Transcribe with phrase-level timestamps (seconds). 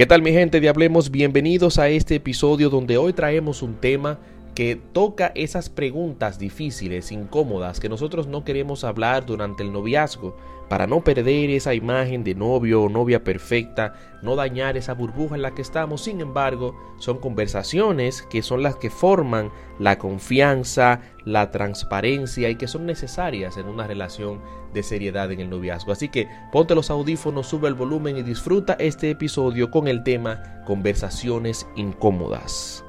[0.00, 1.10] ¿Qué tal mi gente de Hablemos?
[1.10, 4.18] Bienvenidos a este episodio donde hoy traemos un tema
[4.54, 10.36] que toca esas preguntas difíciles, incómodas, que nosotros no queremos hablar durante el noviazgo,
[10.70, 15.42] para no perder esa imagen de novio o novia perfecta, no dañar esa burbuja en
[15.42, 16.02] la que estamos.
[16.02, 19.50] Sin embargo, son conversaciones que son las que forman
[19.80, 24.40] la confianza, la transparencia y que son necesarias en una relación
[24.72, 25.90] de seriedad en el noviazgo.
[25.90, 30.62] Así que ponte los audífonos, sube el volumen y disfruta este episodio con el tema
[30.66, 32.84] conversaciones incómodas.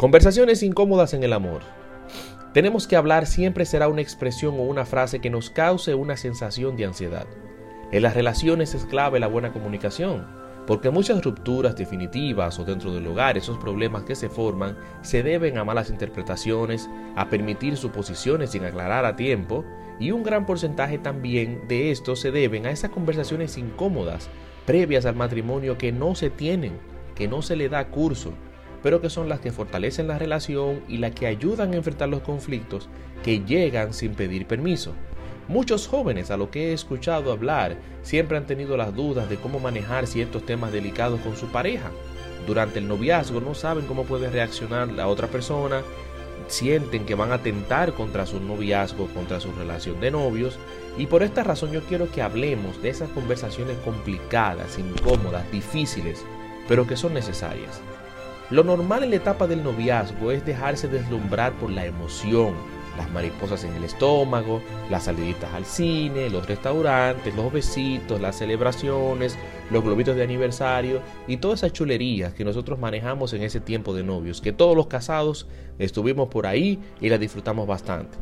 [0.00, 1.60] Conversaciones incómodas en el amor.
[2.54, 6.74] Tenemos que hablar siempre será una expresión o una frase que nos cause una sensación
[6.78, 7.26] de ansiedad.
[7.92, 10.26] En las relaciones es clave la buena comunicación,
[10.66, 15.58] porque muchas rupturas definitivas o dentro del hogar, esos problemas que se forman, se deben
[15.58, 19.66] a malas interpretaciones, a permitir suposiciones sin aclarar a tiempo,
[19.98, 24.30] y un gran porcentaje también de esto se deben a esas conversaciones incómodas
[24.64, 26.78] previas al matrimonio que no se tienen,
[27.14, 28.32] que no se le da curso,
[28.82, 32.22] pero que son las que fortalecen la relación y las que ayudan a enfrentar los
[32.22, 32.88] conflictos
[33.22, 34.92] que llegan sin pedir permiso.
[35.48, 39.58] Muchos jóvenes a lo que he escuchado hablar siempre han tenido las dudas de cómo
[39.58, 41.90] manejar ciertos temas delicados con su pareja.
[42.46, 45.82] Durante el noviazgo no saben cómo puede reaccionar la otra persona,
[46.46, 50.58] sienten que van a atentar contra su noviazgo, contra su relación de novios,
[50.96, 56.24] y por esta razón yo quiero que hablemos de esas conversaciones complicadas, incómodas, difíciles,
[56.68, 57.80] pero que son necesarias.
[58.50, 62.54] Lo normal en la etapa del noviazgo es dejarse deslumbrar por la emoción,
[62.98, 69.38] las mariposas en el estómago, las saliditas al cine, los restaurantes, los besitos, las celebraciones,
[69.70, 74.02] los globitos de aniversario y todas esas chulerías que nosotros manejamos en ese tiempo de
[74.02, 75.46] novios, que todos los casados
[75.78, 78.18] estuvimos por ahí y la disfrutamos bastante.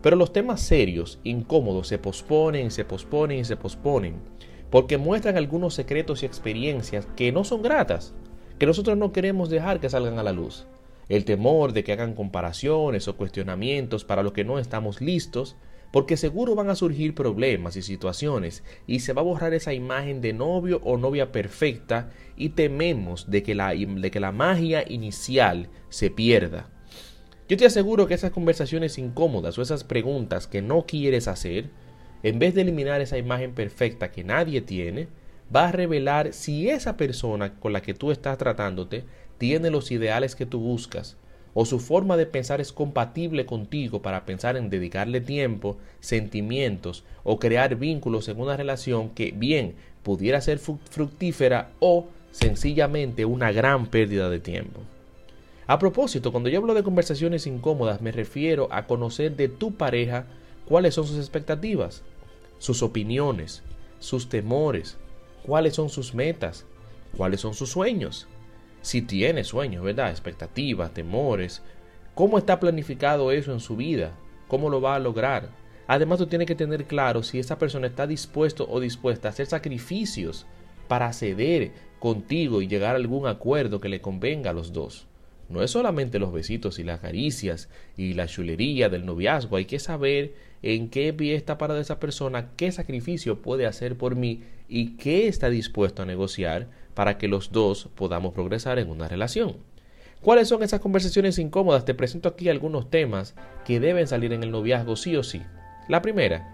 [0.00, 4.22] Pero los temas serios, incómodos, se posponen, se posponen y se posponen,
[4.70, 8.14] porque muestran algunos secretos y experiencias que no son gratas
[8.58, 10.66] que nosotros no queremos dejar que salgan a la luz.
[11.08, 15.56] El temor de que hagan comparaciones o cuestionamientos para lo que no estamos listos,
[15.92, 20.20] porque seguro van a surgir problemas y situaciones y se va a borrar esa imagen
[20.20, 25.68] de novio o novia perfecta y tememos de que la, de que la magia inicial
[25.88, 26.68] se pierda.
[27.48, 31.70] Yo te aseguro que esas conversaciones incómodas o esas preguntas que no quieres hacer,
[32.24, 35.06] en vez de eliminar esa imagen perfecta que nadie tiene,
[35.54, 39.04] va a revelar si esa persona con la que tú estás tratándote
[39.38, 41.16] tiene los ideales que tú buscas
[41.58, 47.38] o su forma de pensar es compatible contigo para pensar en dedicarle tiempo, sentimientos o
[47.38, 54.28] crear vínculos en una relación que bien pudiera ser fructífera o sencillamente una gran pérdida
[54.28, 54.80] de tiempo.
[55.66, 60.26] A propósito, cuando yo hablo de conversaciones incómodas me refiero a conocer de tu pareja
[60.66, 62.02] cuáles son sus expectativas,
[62.58, 63.62] sus opiniones,
[63.98, 64.98] sus temores,
[65.46, 66.66] cuáles son sus metas,
[67.16, 68.26] cuáles son sus sueños.
[68.82, 70.10] Si tiene sueños, ¿verdad?
[70.10, 71.62] Expectativas, temores.
[72.14, 74.12] ¿Cómo está planificado eso en su vida?
[74.48, 75.50] ¿Cómo lo va a lograr?
[75.86, 79.46] Además, tú tienes que tener claro si esa persona está dispuesto o dispuesta a hacer
[79.46, 80.46] sacrificios
[80.88, 85.06] para ceder contigo y llegar a algún acuerdo que le convenga a los dos.
[85.48, 89.78] No es solamente los besitos y las caricias y la chulería del noviazgo, hay que
[89.78, 94.96] saber en qué pie está parada esa persona, qué sacrificio puede hacer por mí y
[94.96, 99.56] qué está dispuesto a negociar para que los dos podamos progresar en una relación.
[100.20, 101.84] ¿Cuáles son esas conversaciones incómodas?
[101.84, 103.34] Te presento aquí algunos temas
[103.64, 105.42] que deben salir en el noviazgo sí o sí.
[105.88, 106.48] La primera,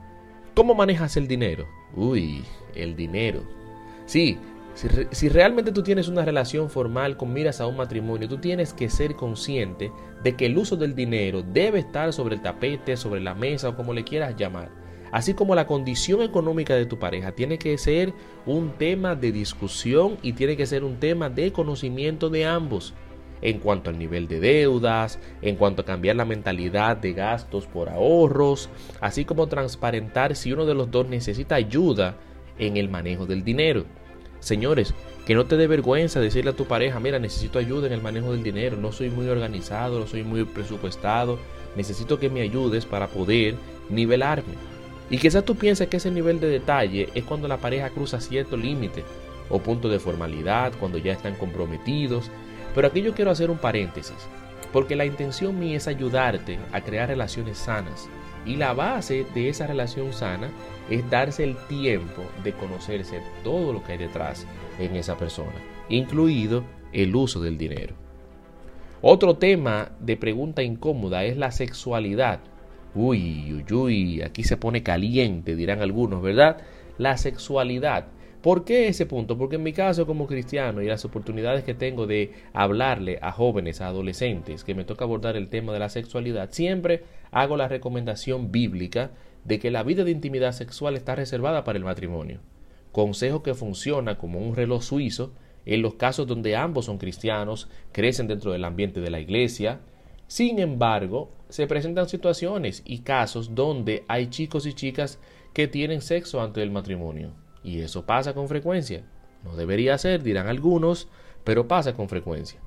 [0.54, 1.66] ¿cómo manejas el dinero?
[1.96, 3.42] Uy, el dinero.
[4.04, 4.36] Sí,
[4.74, 8.88] si, realmente tú tienes una relación formal con miras a un matrimonio, tú tienes que
[8.88, 13.34] ser consciente de que el uso del dinero debe estar sobre el tapete, sobre la
[13.34, 14.70] mesa o como le quieras llamar.
[15.10, 18.14] Así como la condición económica de tu pareja tiene que ser
[18.46, 22.94] un tema de discusión y tiene que ser un tema de conocimiento de ambos
[23.42, 27.90] en cuanto al nivel de deudas, en cuanto a cambiar la mentalidad de gastos por
[27.90, 32.16] ahorros, así como transparentar si uno de los dos necesita ayuda
[32.58, 33.84] en el manejo del dinero.
[34.42, 34.92] Señores,
[35.24, 38.32] que no te dé vergüenza decirle a tu pareja, mira, necesito ayuda en el manejo
[38.32, 41.38] del dinero, no soy muy organizado, no soy muy presupuestado,
[41.76, 43.54] necesito que me ayudes para poder
[43.88, 44.54] nivelarme.
[45.10, 48.56] Y quizás tú pienses que ese nivel de detalle es cuando la pareja cruza cierto
[48.56, 49.04] límite
[49.48, 52.28] o punto de formalidad, cuando ya están comprometidos.
[52.74, 54.16] Pero aquí yo quiero hacer un paréntesis,
[54.72, 58.08] porque la intención mía es ayudarte a crear relaciones sanas.
[58.44, 60.48] Y la base de esa relación sana
[60.90, 64.46] es darse el tiempo de conocerse todo lo que hay detrás
[64.80, 65.54] en esa persona,
[65.88, 67.94] incluido el uso del dinero.
[69.00, 72.40] Otro tema de pregunta incómoda es la sexualidad.
[72.94, 76.58] Uy, uy, uy, aquí se pone caliente, dirán algunos, ¿verdad?
[76.98, 78.06] La sexualidad.
[78.42, 79.38] ¿Por qué ese punto?
[79.38, 83.80] Porque en mi caso como cristiano y las oportunidades que tengo de hablarle a jóvenes,
[83.80, 88.50] a adolescentes, que me toca abordar el tema de la sexualidad, siempre hago la recomendación
[88.50, 89.12] bíblica
[89.44, 92.40] de que la vida de intimidad sexual está reservada para el matrimonio.
[92.90, 95.32] Consejo que funciona como un reloj suizo
[95.64, 99.82] en los casos donde ambos son cristianos, crecen dentro del ambiente de la iglesia.
[100.26, 105.20] Sin embargo, se presentan situaciones y casos donde hay chicos y chicas
[105.52, 107.41] que tienen sexo antes del matrimonio.
[107.62, 109.04] Y eso pasa con frecuencia.
[109.44, 111.08] No debería ser, dirán algunos,
[111.44, 112.60] pero pasa con frecuencia.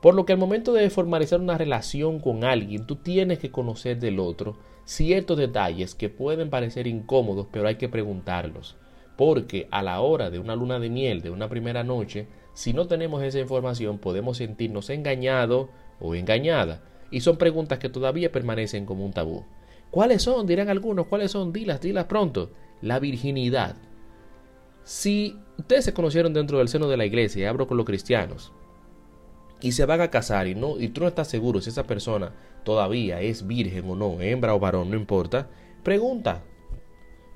[0.00, 3.98] Por lo que al momento de formalizar una relación con alguien, tú tienes que conocer
[3.98, 8.76] del otro ciertos detalles que pueden parecer incómodos, pero hay que preguntarlos.
[9.16, 12.86] Porque a la hora de una luna de miel, de una primera noche, si no
[12.86, 15.68] tenemos esa información podemos sentirnos engañados
[16.00, 16.82] o engañada.
[17.10, 19.44] Y son preguntas que todavía permanecen como un tabú.
[19.90, 20.46] ¿Cuáles son?
[20.46, 21.06] Dirán algunos.
[21.06, 21.52] ¿Cuáles son?
[21.52, 22.50] Dilas, dilas pronto.
[22.82, 23.76] La virginidad.
[24.94, 28.52] Si ustedes se conocieron dentro del seno de la iglesia, y hablo con los cristianos,
[29.60, 32.30] y se van a casar y, no, y tú no estás seguro si esa persona
[32.62, 35.48] todavía es virgen o no, hembra o varón, no importa,
[35.82, 36.44] pregunta.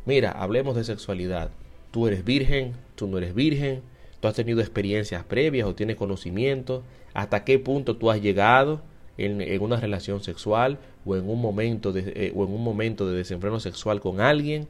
[0.06, 1.50] Mira, hablemos de sexualidad.
[1.90, 3.82] Tú eres virgen, tú no eres virgen,
[4.20, 8.82] tú has tenido experiencias previas o tienes conocimiento, hasta qué punto tú has llegado
[9.16, 13.16] en, una relación sexual o en un momento de, eh, o en un momento de
[13.16, 14.68] desenfreno sexual con alguien.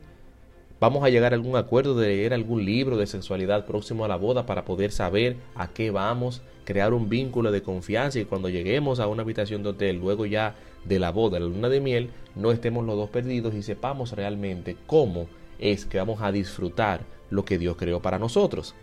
[0.80, 4.14] Vamos a llegar a algún acuerdo de leer algún libro de sexualidad próximo a la
[4.14, 9.00] boda para poder saber a qué vamos, crear un vínculo de confianza y cuando lleguemos
[9.00, 10.54] a una habitación de hotel, luego ya
[10.84, 14.76] de la boda, la luna de miel, no estemos los dos perdidos y sepamos realmente
[14.86, 15.26] cómo
[15.58, 18.76] es que vamos a disfrutar lo que Dios creó para nosotros.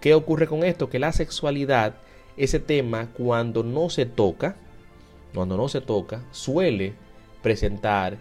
[0.00, 0.88] ¿Qué ocurre con esto?
[0.88, 1.96] Que la sexualidad,
[2.36, 4.54] ese tema, cuando no se toca,
[5.34, 6.92] cuando no se toca, suele
[7.42, 8.16] presentar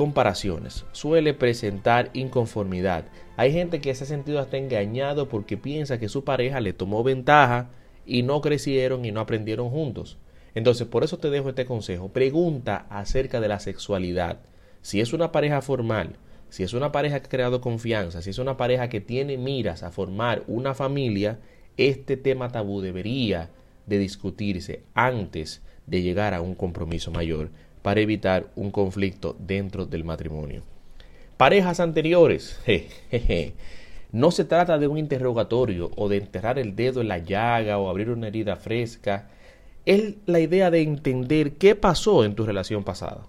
[0.00, 3.04] comparaciones, suele presentar inconformidad.
[3.36, 7.04] Hay gente que se ha sentido hasta engañado porque piensa que su pareja le tomó
[7.04, 7.68] ventaja
[8.06, 10.16] y no crecieron y no aprendieron juntos.
[10.54, 12.08] Entonces, por eso te dejo este consejo.
[12.08, 14.38] Pregunta acerca de la sexualidad.
[14.80, 16.16] Si es una pareja formal,
[16.48, 19.82] si es una pareja que ha creado confianza, si es una pareja que tiene miras
[19.82, 21.40] a formar una familia,
[21.76, 23.50] este tema tabú debería
[23.84, 27.50] de discutirse antes de llegar a un compromiso mayor
[27.82, 30.62] para evitar un conflicto dentro del matrimonio.
[31.36, 32.60] Parejas anteriores.
[34.12, 37.88] No se trata de un interrogatorio o de enterrar el dedo en la llaga o
[37.88, 39.30] abrir una herida fresca.
[39.86, 43.28] Es la idea de entender qué pasó en tu relación pasada.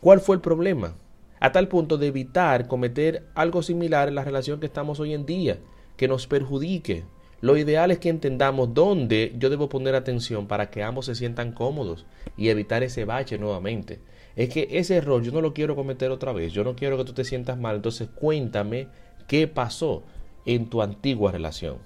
[0.00, 0.94] ¿Cuál fue el problema?
[1.40, 5.26] A tal punto de evitar cometer algo similar en la relación que estamos hoy en
[5.26, 5.58] día,
[5.96, 7.02] que nos perjudique.
[7.40, 11.52] Lo ideal es que entendamos dónde yo debo poner atención para que ambos se sientan
[11.52, 14.00] cómodos y evitar ese bache nuevamente.
[14.36, 17.04] Es que ese error yo no lo quiero cometer otra vez, yo no quiero que
[17.04, 18.88] tú te sientas mal, entonces cuéntame
[19.28, 20.02] qué pasó
[20.46, 21.78] en tu antigua relación.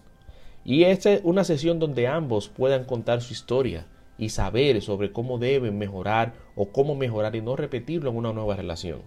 [0.64, 3.86] Y esta es una sesión donde ambos puedan contar su historia
[4.18, 8.56] y saber sobre cómo deben mejorar o cómo mejorar y no repetirlo en una nueva
[8.56, 9.00] relación.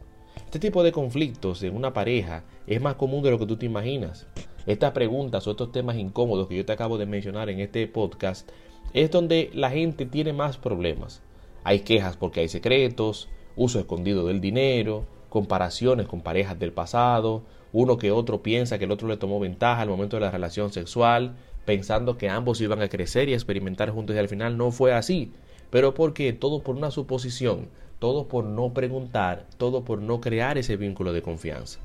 [0.45, 3.65] Este tipo de conflictos en una pareja es más común de lo que tú te
[3.65, 4.27] imaginas.
[4.67, 8.47] Estas preguntas o estos temas incómodos que yo te acabo de mencionar en este podcast
[8.93, 11.21] es donde la gente tiene más problemas.
[11.63, 17.41] Hay quejas porque hay secretos, uso escondido del dinero, comparaciones con parejas del pasado,
[17.73, 20.71] uno que otro piensa que el otro le tomó ventaja al momento de la relación
[20.71, 24.93] sexual, pensando que ambos iban a crecer y experimentar juntos y al final no fue
[24.93, 25.31] así.
[25.71, 30.75] Pero porque todo por una suposición, todo por no preguntar, todo por no crear ese
[30.75, 31.79] vínculo de confianza.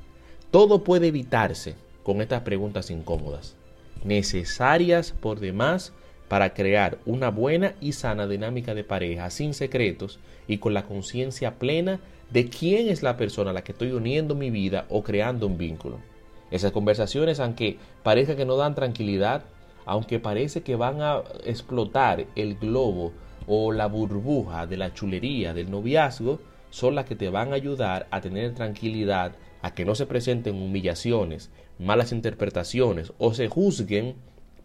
[0.51, 1.75] Todo puede evitarse
[2.07, 3.57] con estas preguntas incómodas,
[4.05, 5.91] necesarias por demás
[6.29, 11.55] para crear una buena y sana dinámica de pareja sin secretos y con la conciencia
[11.55, 11.99] plena
[12.31, 15.57] de quién es la persona a la que estoy uniendo mi vida o creando un
[15.57, 15.99] vínculo.
[16.49, 19.43] Esas conversaciones, aunque parezca que no dan tranquilidad,
[19.85, 23.11] aunque parece que van a explotar el globo
[23.47, 28.07] o la burbuja de la chulería del noviazgo, son las que te van a ayudar
[28.11, 34.15] a tener tranquilidad, a que no se presenten humillaciones, malas interpretaciones o se juzguen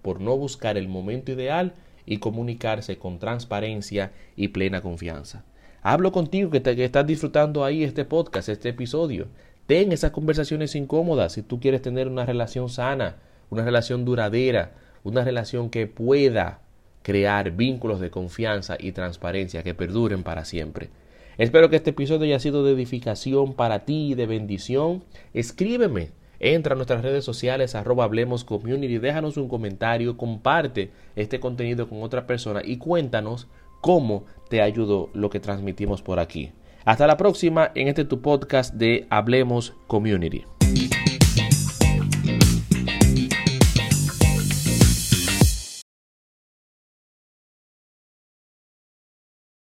[0.03, 5.45] por no buscar el momento ideal y comunicarse con transparencia y plena confianza.
[5.83, 9.29] Hablo contigo que, te, estás disfrutando ahí este podcast, este episodio.
[9.67, 13.17] Ten esas conversaciones incómodas si tú quieres tener una relación sana,
[13.51, 14.73] una relación duradera,
[15.05, 16.61] una relación que pueda
[17.03, 20.91] crear vínculos de confianza y transparencia que perduren para siempre.
[21.39, 25.03] Espero que este episodio haya sido de edificación para ti y de bendición.
[25.33, 26.11] Escríbeme,
[26.41, 32.03] entra a nuestras redes sociales, arroba Hablemos Community, déjanos un comentario, comparte este contenido con
[32.03, 33.49] otra persona y cuéntanos
[33.81, 36.53] cómo te ayudó lo que transmitimos por aquí.
[36.85, 40.45] Hasta la próxima en este tu podcast de Hablemos Community.